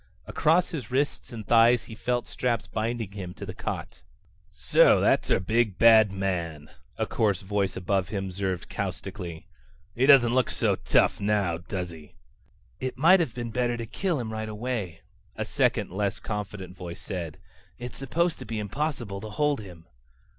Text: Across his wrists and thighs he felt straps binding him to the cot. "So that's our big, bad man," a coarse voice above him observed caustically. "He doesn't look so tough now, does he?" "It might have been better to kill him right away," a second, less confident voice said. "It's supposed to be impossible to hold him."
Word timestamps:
Across 0.25 0.71
his 0.71 0.89
wrists 0.89 1.31
and 1.31 1.45
thighs 1.45 1.83
he 1.83 1.93
felt 1.93 2.25
straps 2.25 2.65
binding 2.65 3.11
him 3.11 3.35
to 3.35 3.45
the 3.45 3.53
cot. 3.53 4.01
"So 4.51 4.99
that's 4.99 5.29
our 5.29 5.39
big, 5.39 5.77
bad 5.77 6.11
man," 6.11 6.71
a 6.97 7.05
coarse 7.05 7.43
voice 7.43 7.77
above 7.77 8.09
him 8.09 8.25
observed 8.25 8.67
caustically. 8.67 9.45
"He 9.93 10.07
doesn't 10.07 10.33
look 10.33 10.49
so 10.49 10.75
tough 10.75 11.19
now, 11.19 11.59
does 11.59 11.91
he?" 11.91 12.15
"It 12.79 12.97
might 12.97 13.19
have 13.19 13.35
been 13.35 13.51
better 13.51 13.77
to 13.77 13.85
kill 13.85 14.19
him 14.19 14.33
right 14.33 14.49
away," 14.49 15.01
a 15.35 15.45
second, 15.45 15.91
less 15.91 16.19
confident 16.19 16.75
voice 16.75 16.99
said. 16.99 17.37
"It's 17.77 17.99
supposed 17.99 18.39
to 18.39 18.45
be 18.45 18.57
impossible 18.57 19.21
to 19.21 19.29
hold 19.29 19.61
him." 19.61 19.85